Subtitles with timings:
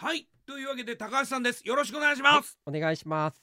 [0.00, 0.28] はい。
[0.46, 1.66] というわけで高橋さんです。
[1.66, 3.42] よろしくお願いします、お願いします。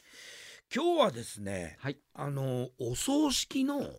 [0.74, 1.98] 今日はですねはい。
[2.14, 3.90] あのお葬式の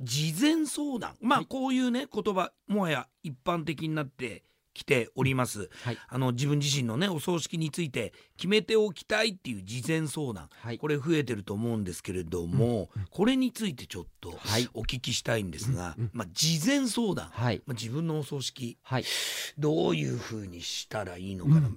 [0.00, 1.16] 事前相談。
[1.20, 1.46] まあ、はい。
[1.46, 4.42] こういうね言葉もはや一般的になって
[4.78, 5.98] きておりますはい。
[6.08, 10.78] あの自分自身のねお葬式について決めておきたいっていう事前相談はい。
[10.78, 14.68] これ増えてると思うんですけれども、これについてちょっとはい。
[14.74, 17.62] お聞きしたいんですが、うんうんまあ、事前相談、はい。
[17.66, 19.04] まあ、自分のお葬式はい。
[19.58, 21.72] どういうふうにしたらいいのうんかなっ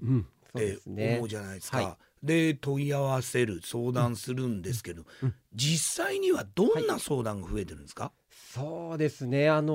[0.53, 1.29] て思う。
[1.29, 1.77] じゃないですか。
[1.77, 8.13] はいで問い合わせる相談するんですけど、うん実際にはどんな相談が増えてるんですか、
[8.53, 9.49] そうですね。
[9.49, 9.73] あの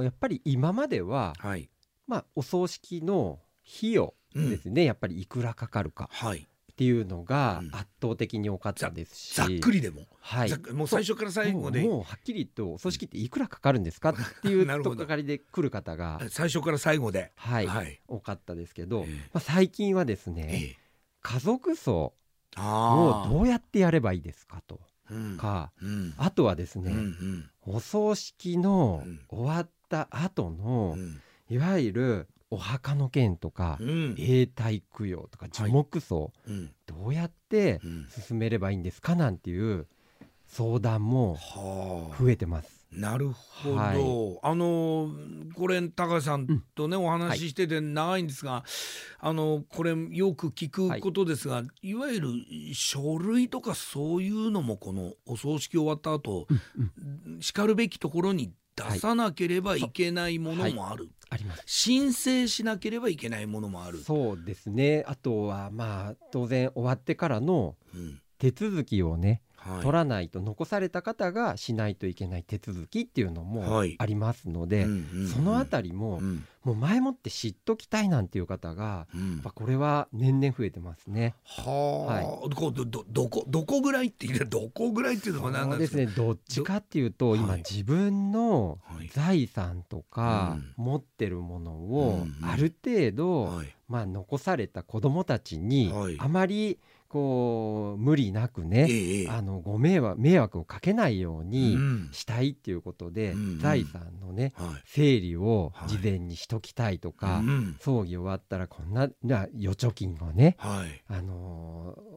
[0.00, 1.70] ーやっぱり今までは、はい、
[2.08, 3.38] まあ、お葬式の
[3.78, 4.84] 費用うんですね。
[4.84, 7.68] やっぱりいくらかかるかはい、っていうのがうん。
[7.74, 9.34] 圧倒的に多かったですし。
[9.34, 10.50] ざっくりでも、はい。
[10.72, 11.82] もう最初から最後で。
[11.82, 18.00] もうはっきりとお葬式っていくらかかるんですかっていう とっかかりで来る方が、最初から最後で、はい、はい。
[18.06, 19.14] 多かったですけど、ええ。
[19.32, 20.76] まあ、最近はですえね、え
[21.20, 22.14] 家族葬
[22.54, 25.36] あをどうやってやればいいですかとあ、うん。
[25.36, 26.14] か、うん。
[26.16, 27.50] あとはですね、うんうん。
[27.62, 29.20] お葬式のうん。
[29.28, 34.14] 終わった後の、うんいわゆるお墓の件とか、うん。
[34.18, 36.70] 永代供養とか樹木葬、うん。
[36.86, 38.06] どうやってうん。
[38.08, 39.86] 進めればいいんですかなんていう
[40.46, 42.22] 相談もはあ。
[42.22, 42.78] 増えてます。
[42.90, 43.98] なるほど、はい。
[44.42, 45.10] あの
[45.54, 48.64] これ高橋さんとね、お話ししてて長いんですが、
[49.18, 52.28] あのこれよく聞くことですが、い、わゆる
[52.72, 56.46] 書類とかそういうのもこのお葬式終わった後、
[57.40, 61.62] しかるべきところに出さなければいけないものもある、あります。
[61.66, 63.98] 申請しなければいけないものもある。
[63.98, 65.04] そうですね。
[65.06, 69.40] あとはまあ当然終わってからのうん手続きをね、はい
[69.82, 73.96] 取らないと残された方がしないといけない手続きっていうのもはい。
[73.98, 74.86] ありますので、
[75.34, 76.44] そのあたりも、うん。
[76.64, 79.32] もう前もって知っときたいなんていう方がうん。
[79.34, 81.34] やっぱこれは年々増えてますね。
[81.44, 87.40] はあ、こうどどどこどこぐらいって言ってどこぐらいっていうのが何なんでかですすねどっちかっていうとはい。
[87.40, 89.08] 今自分のはい。
[89.08, 90.84] 財産とかうん。
[90.84, 93.74] 持ってるものをある程度はい。
[93.88, 96.16] まあ残された子どもたちにはい。
[96.18, 102.08] あまりこう無理なくえねえええあのご迷惑迷惑をかけないようにうん。
[102.12, 103.60] したいっていうことでうんうん。
[103.60, 104.82] 財産のねはい。
[104.86, 105.88] 整理をはい。
[105.88, 111.02] 事前にしときたいとかうん葬儀終わったらこんなな預貯金をねはい。
[111.08, 112.08] あのー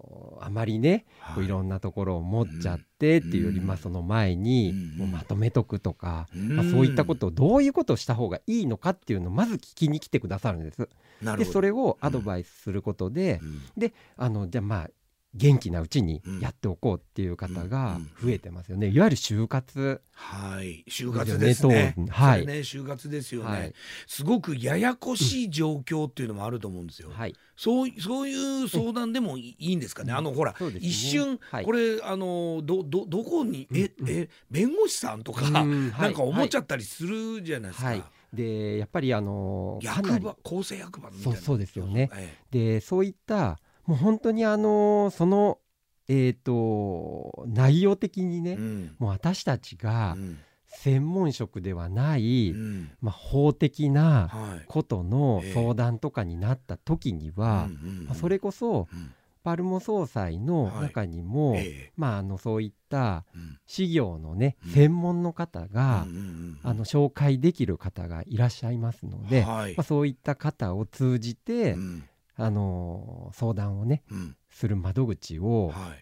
[0.43, 1.05] あまりね
[1.37, 1.47] い。
[1.47, 6.55] ろんんなところを持っちゃってっていうより、うんまあその前にうんもうまとめとくとか、うん。
[6.55, 10.89] まあ、そういったことをどういうことをした方がいいのかっていうのをまず聞きに来てくださるんです。
[11.37, 13.93] でそれをアドバイスすることで、うん。
[14.17, 14.89] あのじゃあまあ
[15.33, 18.89] 元気なうちにやっておこうっていう方が増えてますよね。
[18.89, 20.01] いわゆる就活。
[20.11, 20.83] はい。
[20.89, 21.95] 就活ですね。
[22.09, 22.45] はい。
[22.45, 23.73] ね就活ですよね、はい。
[24.07, 27.35] すごくややこしい状況っていうのもあると思うんですよ、はい。
[27.55, 30.11] そういそういう相談でもいいんですかね。
[30.11, 30.57] あのほら、ね。
[30.79, 31.65] 一瞬、はい。
[31.65, 36.01] これあのどどどこにえ、うんえ弁護士さんとか、うんはい。
[36.07, 41.37] なんか思っちゃったりするじゃないですか、はいでやっぱりあの役場厚生役場みたいな。
[41.37, 42.09] そうそうですよね。
[42.13, 45.59] えでそういったもう本当にあのその
[46.07, 48.95] えっ、と内容的にね、えうん。
[48.99, 50.39] もう私たちがうん。
[50.73, 52.91] 専門職ではない、うん。
[53.01, 54.65] まあ、法的なはい。
[54.67, 55.53] ことのええ。
[55.53, 58.05] 相談とかになった時には、うんうんうん。
[58.05, 59.13] まあ、それこそうん
[59.43, 61.93] パルモ総裁の中にも、ええ。
[61.97, 63.57] まあ、あのそういったうん。
[63.65, 64.71] 事業のね、うん。
[64.71, 69.75] 専門の方が、うんあの紹介できる方がいらっしゃいますので、はい。
[69.75, 72.03] まあ、そういった方を通じて、うん。
[72.37, 74.35] あの相談をねうん。
[74.49, 75.95] する窓口をは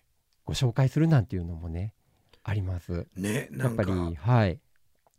[0.45, 1.93] ご紹介するなんていうのもね
[2.43, 3.07] あります。
[3.17, 4.59] いねなんかやっぱりはい。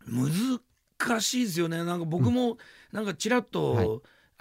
[0.06, 1.84] 難しいですよね。
[1.84, 2.58] なんか僕も
[2.92, 3.88] なんかちらっと、はい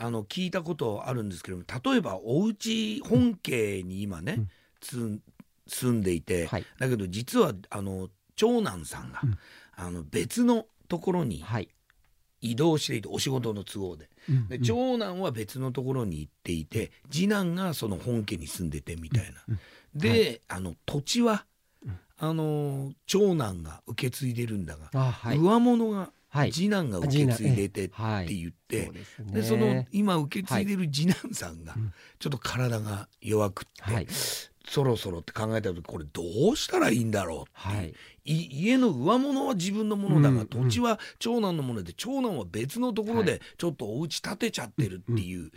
[0.01, 4.47] あの聞いたことあるんですけど例えばお家本家に今ね、
[4.93, 5.21] うん。
[5.67, 6.65] 住んでいて、はい。
[6.79, 9.37] だけど実はあの長男さんが、うん。
[9.75, 11.67] あの別のところにはい。
[12.41, 14.09] 移動していてお仕事の都合で。
[14.47, 14.63] でうん。
[14.63, 19.43] 長男は別のところに行っていて次男がその本家に住んでてみたいな。
[19.49, 19.59] うん。
[19.93, 21.45] で、あの土地は、
[21.85, 21.99] うん。
[22.19, 25.37] あの長男が受け継いでるんだが、あはい。
[25.37, 26.09] 上物がはい
[26.51, 28.27] 次男が受け継いでてってはい。
[28.27, 28.91] 言って、
[29.31, 31.93] でその今受け継いでる次男さんがうん。
[32.19, 34.07] ちょっと体が弱くって、はい。
[34.67, 36.21] そろそろって考えた時これど
[36.51, 37.93] うしたらいいんだろうってはい。
[38.25, 45.51] い家の上物は自分のものだが、うん土地は長男のもので長男は別のところはでちょっとお家建てちゃってるっていう、はい。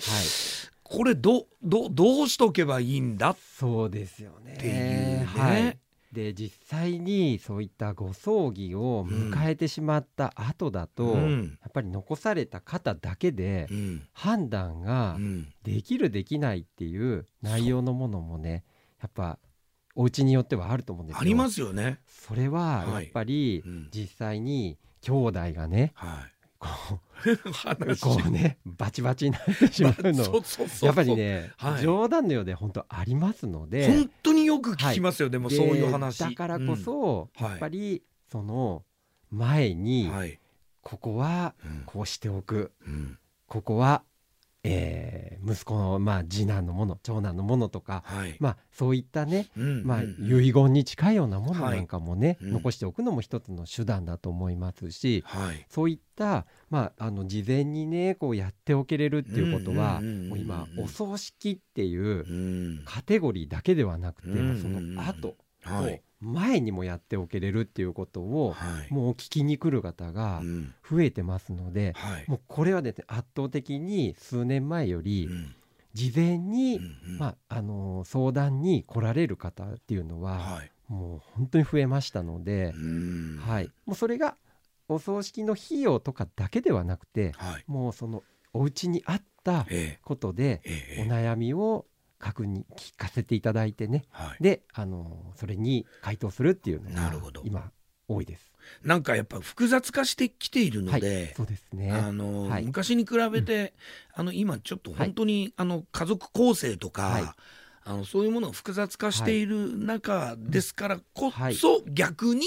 [0.83, 5.79] これどどどうしとけばいいんだっそうですよねていうね、はい
[6.13, 11.59] で実際にそういったご葬儀を迎えてしまった後だと、うん。
[11.63, 14.03] やっぱり残された方だけでうん。
[14.13, 15.49] 判断がうん。
[15.63, 18.65] できるできないっていう内容のものもね
[19.01, 19.39] やっぱ
[19.95, 21.21] お家によってはあると思うんですよ。
[21.21, 21.99] ありますよね。
[22.07, 23.89] それはやっぱりうん。
[23.91, 26.33] 実際に兄弟がねはい。
[26.59, 26.69] こ
[27.53, 27.93] 話。
[27.93, 30.23] うこうねバチバチになってしまうの
[30.83, 31.83] やっぱりね、はい。
[31.83, 36.19] 冗談のようで本当ありますので本当によく聞きますよ、でもでそういう話。
[36.19, 37.47] だからこそ、うん。
[37.47, 38.85] やっぱりその
[39.31, 40.39] 前うに、んはい、
[40.83, 41.83] ここはうん。
[41.87, 42.73] こうしておく。
[42.87, 43.19] うん。
[43.47, 44.03] ここは、
[44.65, 48.37] えー息子の、まあ、次男のもの長男のものとか、はい。
[48.39, 50.45] まあ、そういったね、うんまあ、うん。
[50.45, 52.53] 遺言に近いようなものなんかもね、はいうん。
[52.55, 55.67] 残しておくのも一つの手段だと思いますし、はい。
[55.69, 62.83] そういった、まあ、あの事前にねこうやっておけれるっていうことは、今お葬式っていううん。
[62.85, 68.93] カテゴリーだけではなくて、うんうんその後、はい前にもやっておけれるっていうことを、はい。
[68.93, 70.75] もう聞きに来る方がうん。
[70.89, 72.25] 増えてますので、はい。
[72.29, 75.55] もうこれはですね圧倒的に数年前よりうん。
[75.95, 77.19] 事前に、うんうん。
[77.19, 80.71] まああの相談に来られる方っていうのは、はい。
[80.89, 83.39] もう本当に増えましたのでう、ん。
[83.39, 84.37] はい、もうそれが
[84.89, 87.65] お葬式の費用とかだけではなくてはい。
[87.67, 88.23] もうその
[88.53, 90.61] お家に合ったえことで
[90.99, 91.87] お悩みを
[92.23, 94.05] 確認聞かせていただいてね。
[94.11, 94.43] はい。
[94.43, 97.43] であのそれに回答するっていうのがなるほど。
[97.45, 97.71] 今
[98.09, 98.53] 多いです。
[98.85, 101.91] なんかやっぱ複雑化してきているのはいで、そうですね。
[101.91, 102.65] あのはい。
[102.65, 103.75] 昔に比べて、
[104.15, 107.25] あの今ちょっと本当に、あの家族構成とか、はい。
[107.85, 111.57] あのそういうものを複雑化している中ですからこはい。
[111.57, 112.47] そ、逆に。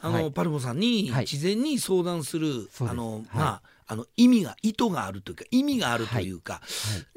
[0.00, 0.32] あの、はい。
[0.32, 1.26] パルモさんにはい。
[1.26, 3.24] 事前に相談する、あのはい。
[3.34, 6.60] まああの意味が意図があるというか意味があるというか、は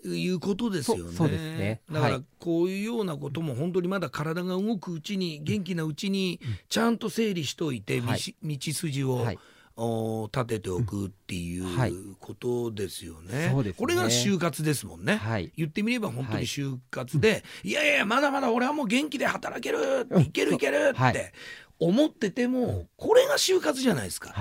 [0.04, 1.30] いい、うことですよね。
[1.30, 1.82] ね。
[1.90, 2.24] だからはい。
[2.38, 8.20] こういうようなことも本当にまだ体が動くうちに元気なうちにちゃんと整理しといて、はい。
[8.20, 9.40] 道道筋を、はい。
[9.78, 13.50] お立てておくっていうことですよね。
[13.52, 13.78] そうですね。
[13.78, 15.18] これが就活ですもんね。
[15.18, 15.52] はい。
[15.58, 20.22] 言ってみれば本当に就活で、い、やいやまだまだ俺はもう元気で働ける、うん。
[20.22, 21.12] いけるいけるはい。
[21.12, 21.34] って
[21.80, 24.34] 思ってても、これが就活じゃないですか。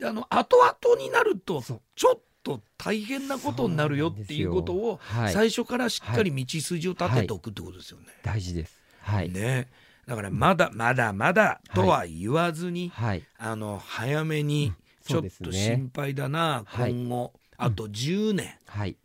[0.00, 0.10] はい。
[0.10, 8.06] あの後々になるとちょっと大変なことになるよっていうことをはい、最初からしっかり道筋を立てておくってことですよね。
[8.22, 8.78] 大事です。
[9.02, 9.30] はい。
[9.30, 9.68] ね
[10.06, 13.22] だからまだまだまだとは言わずに、はい。
[13.38, 14.72] あの早めに
[15.06, 18.90] ちょっと心配だな、はい今後あと10年、はい。
[18.90, 19.00] うん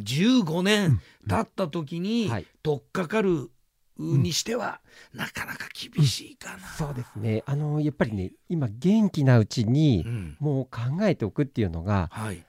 [0.00, 3.50] 15年経った時にはい取っかかる
[3.98, 4.80] にしては、
[5.12, 6.66] なかなか厳しいかな。
[6.68, 7.42] そうですね。
[7.46, 12.44] あのやっぱりね、今元気なうちにうんもう考えておくっていうのがはい、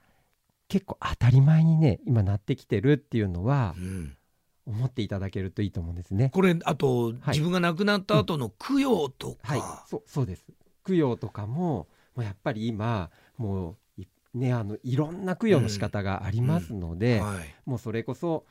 [0.67, 4.17] 結構当たり前にね、今なってきてるっていうのはうん
[4.65, 6.29] 思っていただけるといいと思うんですね。
[6.33, 9.61] これあと、はい自分が亡くなった後の供養とか、はい。
[9.87, 10.45] そうそうです。
[10.85, 18.45] 供養とかももうやっぱり今もういねあのいろんな供養の仕方がありますので、はいもうそれこそ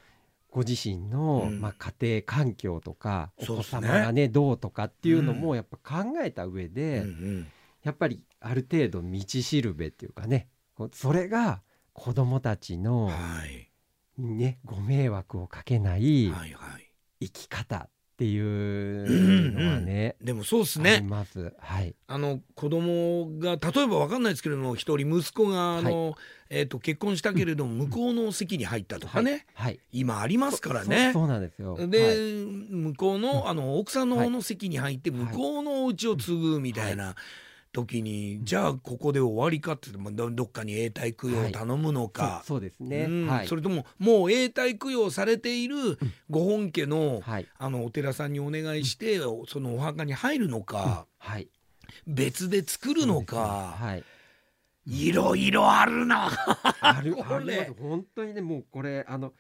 [0.53, 1.61] ご自身の、うん。
[1.61, 7.07] まあ、家庭環境とかお子様がねどうとかっていうのもやっぱ考えた上で、
[7.83, 10.49] やっぱりある程度道しるべっていうかね
[10.93, 11.63] それが
[11.95, 13.13] 子供たちの、は
[13.47, 13.71] い。
[14.19, 16.31] ね、ご迷惑をかけない
[17.19, 17.91] 生き方っ
[18.23, 21.53] ていうのはね、でもそうですありねます。
[21.59, 26.15] はい、あの子供が例えばわかんないですけれども一人息子があの、
[26.49, 31.11] えー、と結婚したけれども向こうの席に入ったとかね、はい、今ありますからね。
[31.13, 31.77] そうなんですよ。
[31.89, 32.17] で、はい。
[32.75, 37.17] 向こうのあの奥さんの方の席に入って向こうのお家を継ぐみたいな
[37.73, 43.07] 時に、じゃあここで終わりかってどどっかに永代供養を頼むのか、そうそうですね。
[43.09, 43.27] うん。
[43.27, 43.49] はい。
[43.49, 45.99] それとももう永代供養されている
[46.29, 51.49] ご本家の,、はい、あのお寺さんにお願いして、そのお墓に入るのか、はい、
[52.07, 54.05] 別で作るのか、い。
[54.85, 56.31] いろいろあるな。
[56.81, 57.71] あるこあります。
[57.71, 57.73] れ。
[57.81, 59.33] 本当にねもうこれあの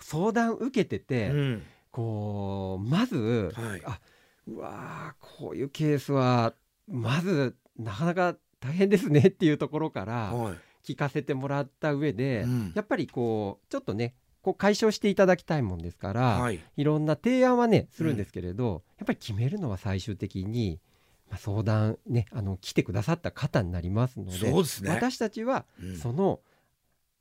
[0.00, 1.62] 相談受けてて、うん。
[1.90, 3.82] こうまず、はい。
[3.84, 4.00] あ
[4.46, 6.54] うわーこういうケースは
[6.86, 10.54] まずなかなか大変ですねっていうところからはい。
[10.84, 12.72] 聞かせてもらった上で、うん。
[12.74, 16.60] やっぱりこうちょっとねこう解消していただきたいもんですから、はい。
[16.76, 20.80] い、ろんな提案はねするんですけれど、やっぱり決めるのは最終的に、
[21.28, 24.52] まあ、相談ねあの来てくださった方になりますのでね。
[24.88, 25.96] 私たちはうん。
[25.98, 26.40] その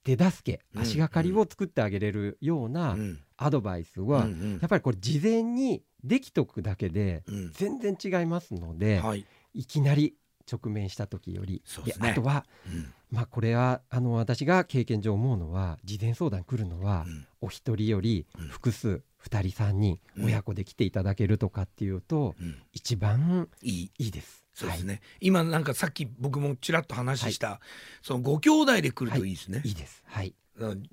[0.04, 0.82] 手助け、うん。
[0.84, 3.20] 足がかりを作ってあげれるようなうん。
[3.36, 4.52] アドバイスは、うんうん。
[4.62, 7.52] やっぱりこれ事前にできとくだけでうん。
[7.52, 9.26] 全然違いますので、はい。
[9.54, 10.16] いきなり
[10.52, 11.62] 直面した時より。
[12.00, 12.12] ね。
[12.12, 12.94] あとはうん。
[13.12, 17.28] まあこれはあの私が経験上思うのは事前相談来るのは、うん。
[17.42, 18.48] お一人よりうん。
[18.48, 20.26] 複数2人3人、うん。
[20.26, 22.62] 親子で来ていただけるとかっていうとうん。
[22.74, 23.92] 一番いい。
[23.98, 24.44] いいです。
[24.54, 27.62] そうですね、今なんかさっき僕もちらっと話した、
[28.02, 29.34] そのご兄弟で来るとい。
[29.34, 30.04] いですね、はい、いいです。
[30.08, 30.34] はい。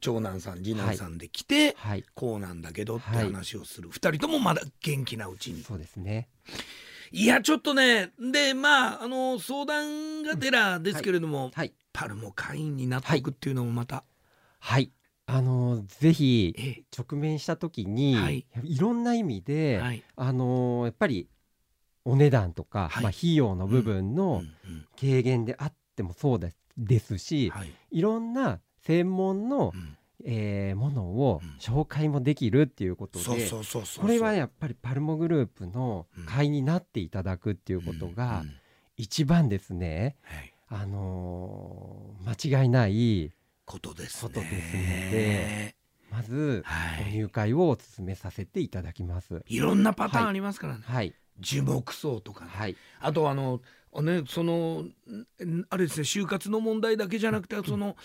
[0.00, 2.04] 長男さん次男さんで来て、はい。
[2.14, 3.25] こうなんだけどってはい。
[3.25, 5.62] 話をする、二人ともまだ元気なうちに。
[5.62, 6.28] そうですね。
[7.16, 11.73] いやちょっとねでまああの相談がてらですけれども、はい。
[11.92, 14.02] パルも会員になっておくっていうのもまた、
[14.59, 14.90] はい。
[15.26, 18.44] あのぜひえ直面した時に、はい。
[18.64, 20.02] い、ろんな意味で、はい。
[20.16, 21.28] あのやっぱり
[22.04, 23.02] お値段とか、はい。
[23.04, 24.85] まあ、費用の部分うんのうん。
[25.00, 27.71] 軽減であってもそうですですし、はい。
[27.92, 31.50] いろんな専門のう、んえーものをうん。
[31.59, 33.25] 紹介もできるっていうことで、
[34.00, 36.25] これはやっぱりパルモグループのうん。
[36.25, 38.43] 会員になっていただくっていうことが
[38.97, 40.54] 一番ですね、はい。
[40.69, 43.33] あのー間違いない
[43.66, 44.28] ことですね。
[44.28, 45.76] ことですので
[46.11, 47.04] まずはい。
[47.04, 49.43] ご入会をお勧めさせていただきます。
[49.47, 53.61] いろんなパターンありますからね、はい、樹木葬とかね、はい、あとあの
[54.00, 57.97] ねそのんあれですね就活の問題だけじゃなくてその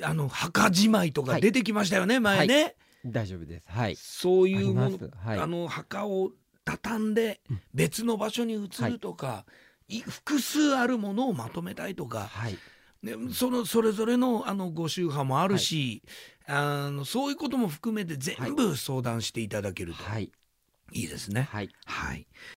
[0.00, 1.40] あの墓じまいとかはい。
[1.40, 3.66] 出てきましたよね、前ね、大丈夫です。
[3.68, 6.30] はい、そういうものあの墓を
[6.64, 7.60] 畳んでうん。
[7.74, 9.44] 別の場所に移るとか、
[9.88, 10.00] い。
[10.00, 12.58] 複数あるものをまとめたいとか、はい、
[13.02, 16.02] ね、そのそれぞれのあのご宗派もあるし、
[16.46, 20.02] あのそういうことも含めて全部相談していただけると。
[20.04, 20.30] はい、
[20.92, 21.48] いいですね。
[21.50, 21.70] はい。
[21.84, 22.26] はい